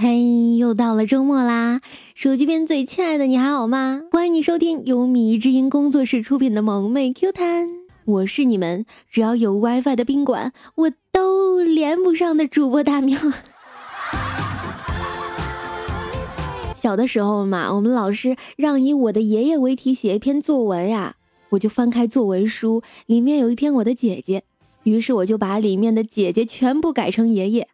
[0.00, 1.80] 嘿，又到了周末啦！
[2.14, 4.02] 手机边最亲爱的你还好吗？
[4.12, 7.68] 欢迎你收听由米之音工作室出品的萌妹 Q 弹，
[8.04, 13.18] 我是你们只要有 WiFi 的宾馆我都连不上的主播大喵。
[16.76, 21.16] 小的时候嘛，我们老师让以我的爷爷为题写一篇作文呀，
[21.48, 24.44] 我就翻开作文书，里面有一篇我的姐姐，
[24.84, 27.66] 于是我就把里面的姐姐全部改成爷爷。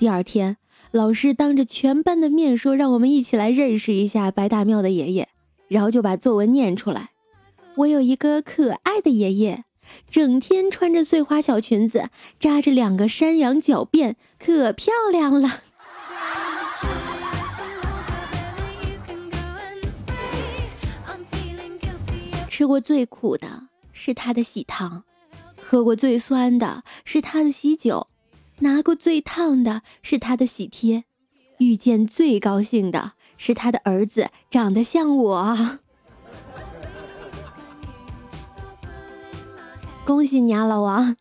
[0.00, 0.56] 第二天。
[0.92, 5.28] 老师当着全班的面说：“让我们一起来认识一下白大庙的爷爷。”
[5.68, 7.10] 然后就把作文念出来。
[7.76, 9.62] 我有一个可爱的爷爷，
[10.10, 15.62] 整天穿着碎花小裙子，扎着两个山羊角辫，可漂亮了。
[22.48, 25.04] 吃过最苦的是他的喜糖，
[25.62, 28.08] 喝过最酸的是他的喜酒。
[28.60, 31.04] 拿过最烫的是他的喜帖，
[31.58, 35.78] 遇见最高兴的是他的儿子长得像我。
[40.04, 41.16] 恭喜你啊，老王！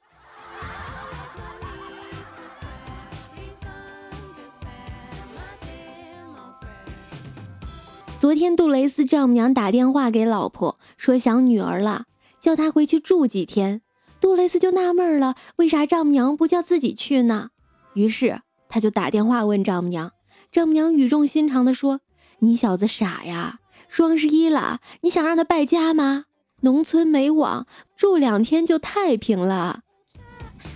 [8.18, 12.08] 昨天杜蕾斯丈母娘打电话给老婆，说想女儿了，
[12.42, 13.82] 叫她回去住几天。
[14.22, 17.50] 杜蕾斯就纳闷了，为啥丈母娘不叫自己去呢？
[17.94, 20.12] 于是他就打电话问丈母娘，
[20.52, 22.02] 丈母娘语重心长地说
[22.40, 26.26] ：“你小子傻呀，双十一了，你想让他败家吗？
[26.62, 29.82] 农村没网，住两天就太平了。”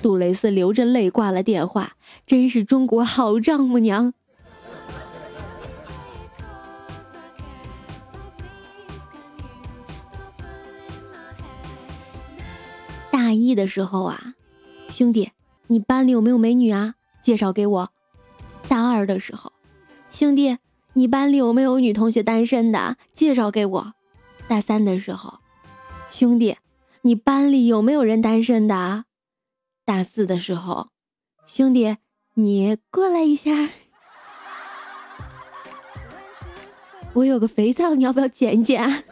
[0.02, 1.94] 杜蕾斯流着泪挂了电话，
[2.26, 4.14] 真是中国好丈母娘。
[13.54, 14.34] 的时候啊，
[14.90, 15.32] 兄弟，
[15.68, 16.96] 你班里有没有美女啊？
[17.22, 17.90] 介绍给我。
[18.68, 19.52] 大二的时候，
[20.12, 20.58] 兄弟，
[20.94, 22.98] 你班里有没有女同学单身的？
[23.14, 23.94] 介绍给我。
[24.48, 25.40] 大三的时候，
[26.10, 26.58] 兄弟，
[27.02, 29.06] 你班里有没有人单身的？
[29.86, 30.90] 大四的时候，
[31.46, 31.98] 兄弟，
[32.36, 33.70] 你过来一下。
[37.14, 39.04] 我有个肥皂，你要不要捡一捡？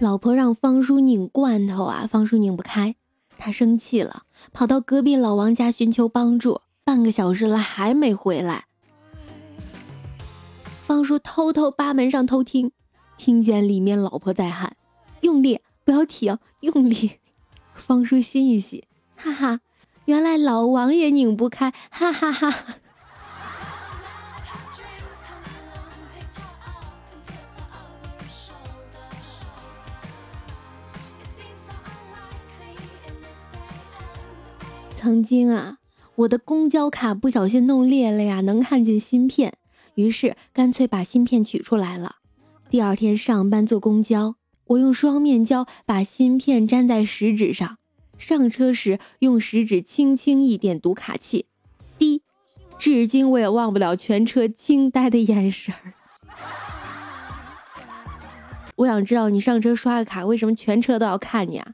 [0.00, 2.96] 老婆让方叔拧罐头啊，方叔拧不开，
[3.36, 6.62] 他生气了，跑到隔壁老王家寻求帮助。
[6.84, 8.64] 半个小时了还没回来，
[10.86, 12.72] 方叔偷偷扒门上偷听，
[13.18, 14.74] 听见里面老婆在喊
[15.20, 17.18] ：“用力，不要停，用力。”
[17.76, 18.84] 方叔心一喜，
[19.14, 19.60] 哈哈，
[20.06, 22.76] 原来老王也拧不开，哈哈哈。
[35.10, 35.78] 曾经啊，
[36.14, 39.54] 我的公交卡不小心弄裂了呀，能看见芯片，
[39.96, 42.18] 于是干脆把芯片取出来了。
[42.68, 44.36] 第二天上班坐公交，
[44.68, 47.78] 我用双面胶把芯片粘在食指上，
[48.18, 51.46] 上车时用食指轻轻一点读卡器，
[51.98, 52.22] 滴，
[52.78, 55.94] 至今我也忘不了全车惊呆的眼神儿。
[58.76, 61.72] 我想知道你上车刷个卡，为什么全车都要看你啊？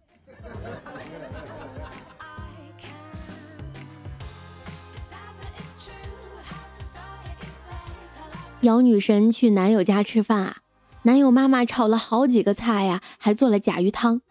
[8.66, 10.56] 姚女神去男友家吃饭啊，
[11.02, 14.22] 男友妈妈炒了好几个菜呀，还做了甲鱼汤。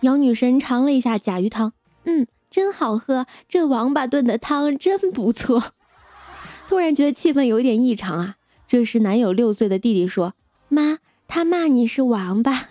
[0.00, 1.72] 姚女神尝了一下甲鱼汤，
[2.02, 5.72] 嗯，真好喝，这王八炖的汤真不错。
[6.66, 8.34] 突然觉得气氛有点异常啊，
[8.66, 10.34] 这时男友六岁的弟弟说
[10.68, 10.98] ：“妈，
[11.28, 12.70] 他骂你是王八。”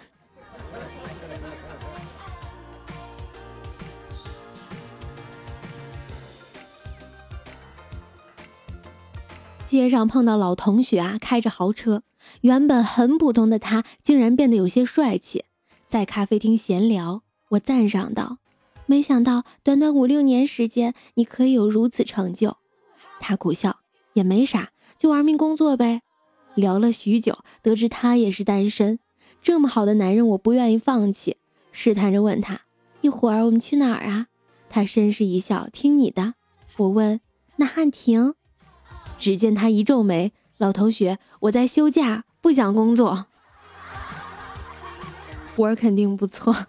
[9.74, 12.04] 街上碰到老同学啊，开着豪车，
[12.42, 15.46] 原本很普通的他，竟然变得有些帅气。
[15.88, 18.38] 在咖啡厅闲聊，我赞赏道
[18.86, 22.58] ：“没想到短短五六年时间，你可以有如此成就。”
[23.20, 23.80] 他苦笑
[24.14, 26.04] ：“也没啥，就玩命工作呗。”
[26.54, 29.00] 聊了许久，得知他也是单身。
[29.42, 31.38] 这么好的男人，我不愿意放弃，
[31.72, 32.62] 试探着问他
[33.02, 34.28] ：“一会儿我们去哪儿啊？”
[34.70, 36.36] 他绅士一笑：“听你的。”
[36.78, 37.20] 我问
[37.58, 38.36] ：“那汉庭？”
[39.24, 43.28] 只见他一皱眉：“老同学，我在休假，不想工作。
[45.56, 46.54] 活儿肯定不错。”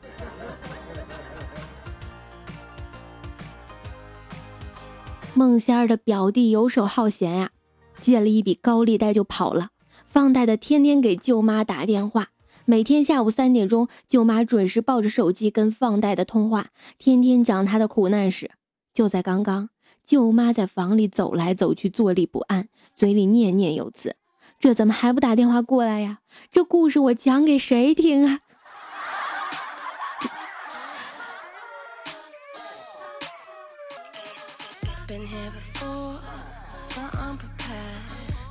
[5.34, 7.50] 孟仙儿的表弟游手好闲呀，
[7.98, 9.70] 借了一笔高利贷就跑了，
[10.06, 12.28] 放贷的天天给舅妈打电话，
[12.64, 16.68] 每天下午三点钟，舅妈准时抱着手机跟放贷的通话，
[16.98, 18.52] 天天讲她的苦难史。
[18.92, 19.70] 就在刚刚，
[20.04, 24.16] 舅妈在房里走来走去，坐立不安，嘴里念念有词
[24.60, 26.18] ：“这怎么还不打电话过来呀？
[26.52, 28.40] 这故事我讲给谁听啊？”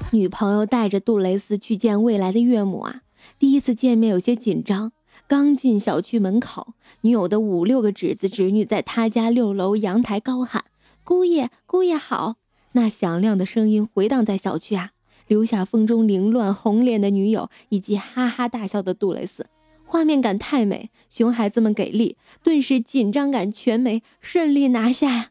[0.11, 3.01] 女朋友带着杜蕾斯去见未来的岳母啊，
[3.37, 4.91] 第一次见面有些紧张。
[5.25, 10.65] 刚进小区门口，女友的五六个侄子侄女在他家六楼阳台高喊
[11.03, 12.35] ：“姑爷，姑爷好！”
[12.73, 14.91] 那响亮的声音回荡在小区啊，
[15.27, 19.47] 留下风中凌乱红脸的女友以及哈哈大笑的杜蕾斯，
[19.85, 20.89] 画面感太美。
[21.09, 25.29] 熊孩子们给力，顿时紧张感全没，顺利拿下。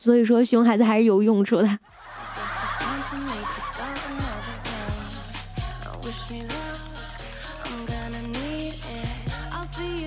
[0.00, 1.78] 所以说，熊孩子还是有用处的。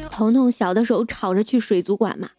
[0.10, 2.30] 彤彤小的时候吵着去水族馆嘛，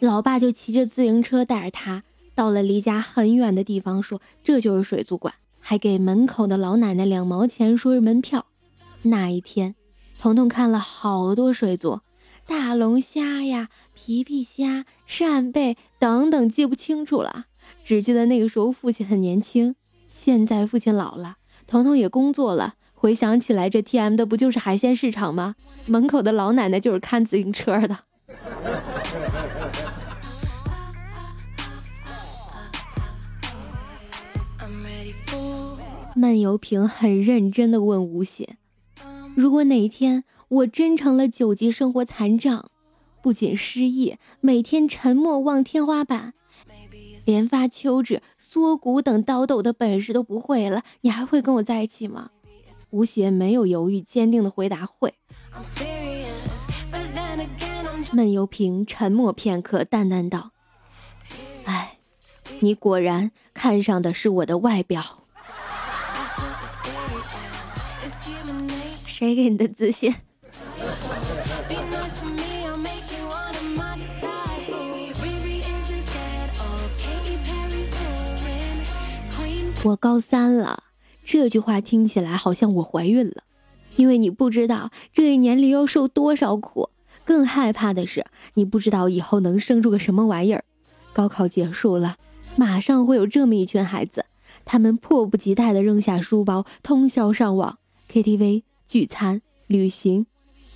[0.00, 2.02] 老爸就骑着自行车带着他
[2.34, 8.46] 到了离家很远的地方，说这就是水族馆，还给门口的老奶奶两毛钱，说是门票。
[9.02, 9.74] 那一天，
[10.18, 12.00] 彤彤看了好多水族，
[12.46, 17.44] 大龙虾呀、皮皮虾、扇贝等等，记不清楚了，
[17.84, 19.74] 只记得那个时候父亲很年轻。
[20.08, 21.36] 现在父亲老了，
[21.66, 22.76] 彤彤也工作了。
[22.94, 25.56] 回想起来，这 T M 的不就是海鲜市场吗？
[25.86, 27.98] 门口的老奶奶就是看自行车的。
[36.14, 38.56] 闷油瓶很认真的问吴邪
[39.36, 42.70] ：“如果哪一天我真成了九级生活残障，
[43.22, 46.34] 不仅失忆，每天沉默望天花板，
[47.24, 52.30] 连发秋指、缩骨等倒斗的本事都不会了，你还会跟我在一起吗？”
[52.90, 55.14] 吴邪没有犹豫，坚定的回答：“会。”
[58.12, 60.59] 闷油瓶沉默片刻，淡淡道：“哎，
[62.60, 65.24] 你果然看上的是我的外表。
[69.06, 70.14] 谁给你的自信？”
[79.82, 80.84] 我高三了。
[81.24, 83.44] 这句话听起来好像我怀孕了，
[83.96, 86.90] 因为你不知道这一年里要受多少苦，
[87.24, 90.64] 更害怕的是你不知道以后能生出个什么玩意儿。
[91.12, 92.16] 高考结束了，
[92.56, 94.26] 马上会有这么一群孩子，
[94.64, 97.78] 他们迫不及待地扔下书包，通宵上网、
[98.10, 100.26] KTV、聚餐、旅行、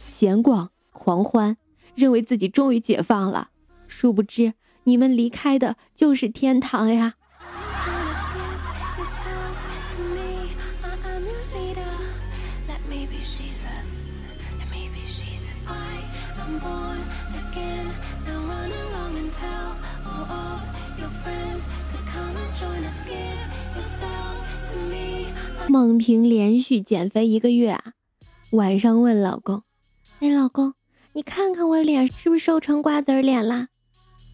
[0.07, 1.57] 闲逛、狂欢，
[1.95, 3.51] 认为自己终于解放了。
[3.87, 4.55] 殊不知，
[4.85, 7.15] 你们离开的就是天堂呀。
[25.69, 27.93] 孟平连续减肥一个月啊，
[28.51, 29.63] 晚上问老公
[30.21, 30.75] ：“哎，老公，
[31.15, 33.69] 你看看我脸是不是瘦成瓜子脸啦？”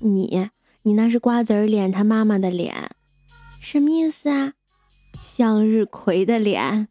[0.01, 0.51] 你，
[0.83, 2.91] 你那是瓜子脸，他妈妈的脸，
[3.61, 4.55] 什么意思啊？
[5.21, 6.89] 向日葵的脸。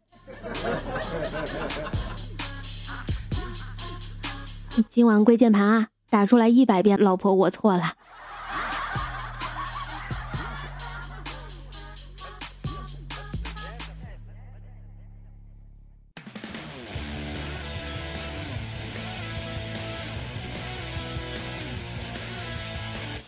[4.88, 7.94] 今晚跪键盘啊，打出来一百遍，老婆我错了。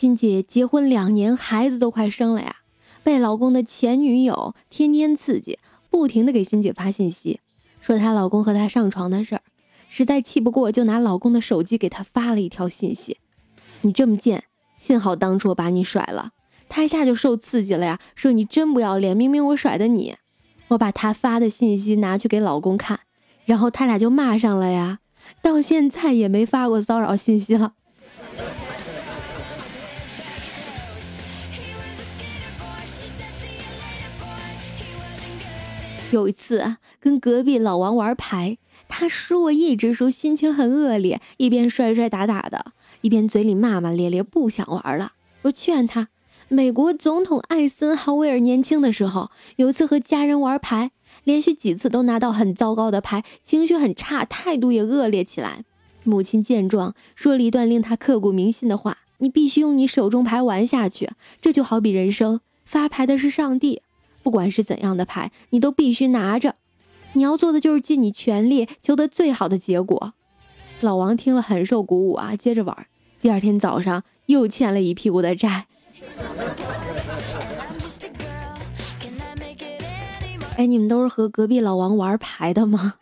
[0.02, 2.56] 欣姐结婚两年，孩子都快生了呀，
[3.04, 7.38] 被老公的前女友天天刺激，不停的给欣姐发信息，
[7.80, 9.42] 说她老公和她上床的事儿，
[9.88, 13.18] 实在气不过，就拿老公的手机给她发了一条信息
[13.82, 14.42] ：“你这么贱，
[14.76, 16.32] 幸好当初我把你甩了。”
[16.68, 20.16] 她一下就受刺激了呀，说你真不要脸，明明我甩的你。
[20.70, 22.98] 我把她发的信息拿去给老公看，
[23.44, 24.98] 然后他俩就骂上了呀，
[25.40, 27.74] 到现在也没发过骚扰信息了。
[36.12, 45.12] 有一次跟隔壁老王玩牌，他输我一直输，心情很恶劣，一边摔摔打打的，一边嘴里骂骂咧咧，不想玩了。
[45.42, 46.08] 我劝他，
[46.48, 50.90] 美国总统艾森豪威尔年轻的时候，有一次和家人玩牌，
[51.24, 55.64] 连续几次都拿到很糟糕的牌，情绪很差，态度也恶劣起来。
[56.04, 63.80] 母亲见状，说了一段令他刻骨铭心的话：“你必须用你手中牌玩下去，这就好比人生，发牌的是上帝。”
[64.22, 66.54] 不管是怎样的牌，你都必须拿着。
[67.14, 70.14] 你要做的就是尽你全力，求得最好的结果。
[70.80, 72.86] 老王听了很受鼓舞啊，接着玩。
[73.20, 75.66] 第二天早上又欠了一屁股的债。
[80.56, 82.94] 哎，你们都是和隔壁老王玩牌的吗？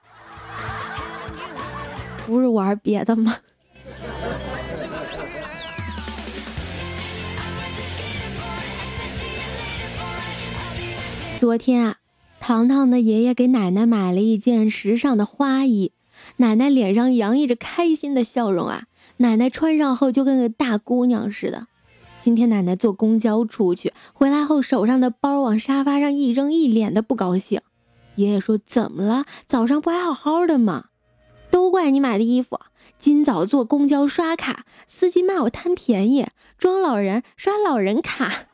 [2.26, 3.36] 不是玩别的吗？
[11.40, 11.96] 昨天啊，
[12.38, 15.92] 糖糖的爷爷给奶奶买了一件时尚的花衣，
[16.36, 18.82] 奶奶脸上洋溢着开心的笑容啊。
[19.16, 21.66] 奶奶穿上后就跟个大姑娘似的。
[22.20, 27.62] 今天奶奶坐公交出去，回来后手上的包往沙发上一扔，一脸的不高兴。
[28.16, 29.24] 爷爷说：“怎么了？
[29.46, 30.88] 早上不还好好的吗？
[31.50, 32.60] 都怪你买的衣服。
[32.98, 36.26] 今早坐公交刷卡，司机骂我贪便宜，
[36.58, 38.48] 装老人刷老人卡。”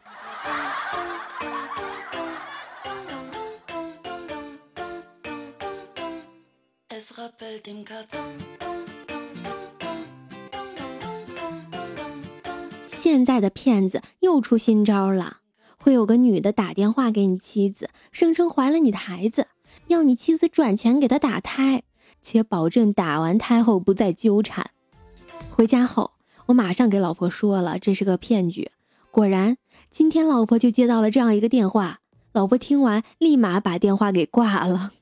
[12.87, 15.39] 现在的骗子又出新招了，
[15.79, 19.47] 会有个女的打电话给你妻子，声称怀了你的孩子，
[19.87, 21.85] 要你妻子转钱给他打胎，
[22.21, 24.71] 且保证打完胎后不再纠缠。
[25.49, 26.11] 回家后，
[26.47, 28.71] 我马上给老婆说了这是个骗局，
[29.11, 29.57] 果然，
[29.91, 32.01] 今天老婆就接到了这样一个电话，
[32.33, 34.93] 老婆听完立马把电话给挂了。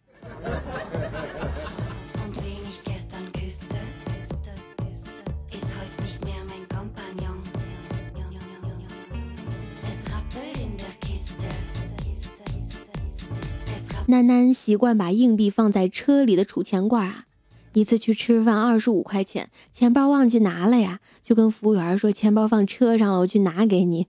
[14.06, 17.24] 楠楠习惯把硬币放在车里的储钱罐啊。
[17.72, 24.06] 一次去吃饭，二十五块钱，钱包忘记拿了呀，就跟服务员说钱包放车上了，我去拿给你。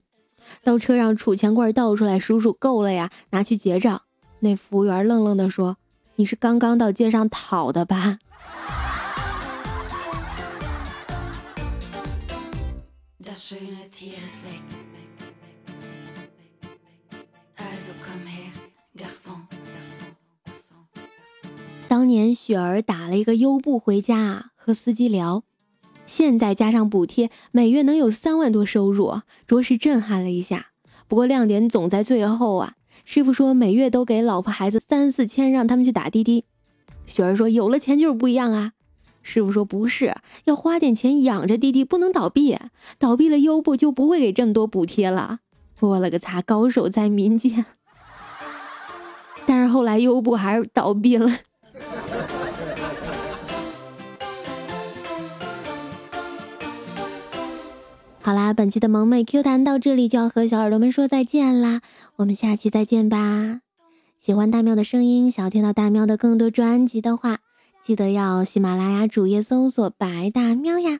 [0.62, 4.02] 到车上储钱罐倒出来，数数够了呀，拿去结账。
[4.40, 5.78] 那服务员愣愣地说
[6.16, 8.18] ：“你是刚刚到街上讨的吧？”
[22.06, 25.42] 年雪儿打了一个优步回家，和司机聊，
[26.06, 30.68] 现在加上补贴，每月能有三万多收入，着实震撼了一下。
[31.08, 32.74] 不过亮点总在最后啊！
[33.04, 36.44] 师傅说每月都给老婆孩子三四千，让他们去打滴滴。
[37.06, 38.72] 雪儿说有了钱就是不一样啊！
[39.22, 42.58] 师傅说不是，要花点钱养着滴滴，不能倒闭，
[42.98, 45.38] 倒闭了优步就不会给这么多补贴了。
[45.80, 47.66] 我了个擦，高手在民间！
[49.46, 51.38] 但是后来优步还是倒闭了。
[58.26, 61.80] 好啦，本期的萌妹 Q 弹到这里就要和小耳朵们说再见啦，
[62.16, 63.60] 我们下期再见吧！
[64.18, 67.38] 喜欢大喵的声音，想要听到大喵的更多专辑的话，
[67.80, 70.98] 记得要喜马拉雅主页搜索“白大喵”呀，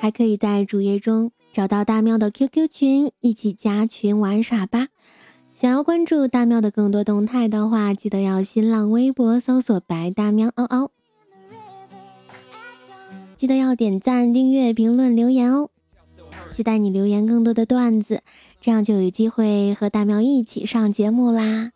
[0.00, 4.88] 还可以在主页中找到大喵的 QQ 群，一起加群玩耍吧。
[5.52, 10.90] 想要关注大喵的更多动态的话，记得要新浪微博搜索“白大喵嗷嗷”，
[13.38, 15.70] 记得要点赞、订阅、评论、留言哦。
[16.54, 18.22] 期待你留言更多的段子，
[18.60, 21.72] 这样就有机会和大喵一起上节目啦。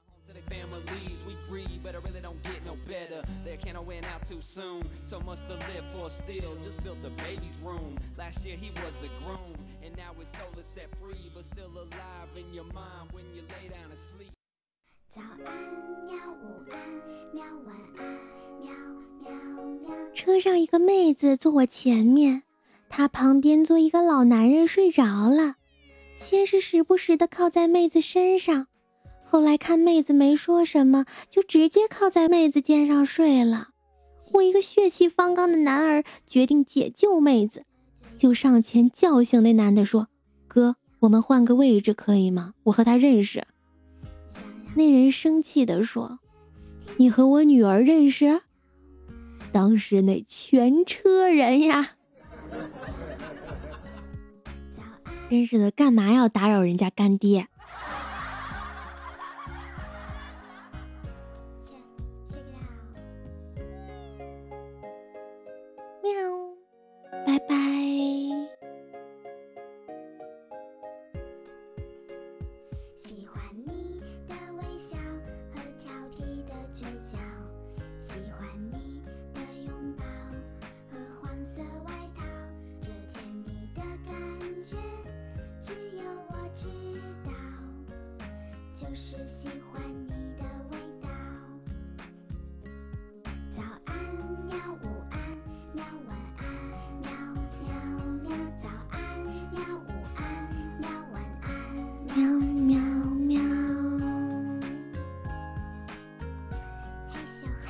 [15.10, 15.54] 早安，
[16.06, 16.14] 喵！
[16.30, 16.78] 午安，
[17.34, 17.44] 喵！
[17.66, 18.00] 晚安，
[18.60, 18.70] 喵
[19.20, 19.32] 喵
[19.82, 20.14] 喵。
[20.14, 22.44] 车上一个妹子坐我前面。
[22.88, 25.56] 他旁边坐一个老男人睡着了，
[26.18, 28.66] 先是时不时的靠在妹子身上，
[29.24, 33.68] 后来看妹子没说什么，就直接靠在妹子肩上睡了。
[34.32, 37.64] 我一个血气方刚的男儿决定解救妹子，
[38.16, 40.08] 就上前叫醒那男的说
[40.48, 42.54] ：“哥，我们换个位置可以吗？
[42.64, 43.44] 我和他认识。”
[44.76, 46.18] 那人生气的说
[46.98, 48.42] ：“你和我女儿认识？”
[49.50, 51.96] 当时那全车人呀。
[55.30, 57.46] 真是的，干嘛要打扰人家干爹？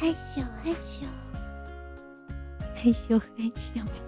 [0.08, 1.06] 害羞害羞
[2.74, 4.07] 害羞害羞。